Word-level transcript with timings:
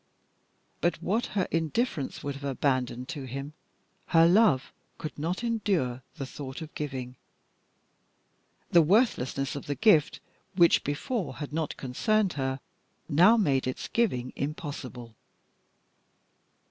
But 0.81 0.99
what 1.03 1.27
her 1.37 1.47
indifference 1.51 2.23
would 2.23 2.33
have 2.33 2.43
abandoned 2.43 3.07
to 3.09 3.25
him 3.25 3.53
her 4.07 4.25
love 4.27 4.73
could 4.97 5.15
not 5.19 5.43
endure 5.43 6.01
the 6.15 6.25
thought 6.25 6.59
of 6.63 6.73
giving. 6.73 7.17
The 8.71 8.81
worthlessness 8.81 9.55
of 9.55 9.67
the 9.67 9.75
gift, 9.75 10.19
which 10.55 10.83
before 10.83 11.35
had 11.35 11.53
not 11.53 11.77
concerned 11.77 12.33
her, 12.33 12.59
now 13.07 13.37
made 13.37 13.67
its 13.67 13.87
giving 13.87 14.33
impossible. 14.35 15.15